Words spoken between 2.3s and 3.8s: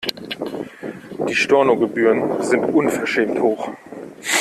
sind unverschämt hoch.